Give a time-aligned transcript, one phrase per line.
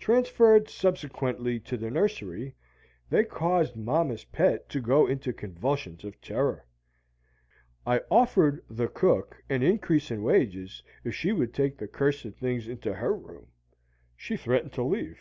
[0.00, 2.56] Transferred subsequently to the nursery,
[3.10, 6.66] they caused Mamma's Pet to go into convulsions of terror.
[7.86, 12.66] I offered the cook an increase in wages if she would take the cursed things
[12.66, 13.52] into her room;
[14.16, 15.20] she threatened to leave.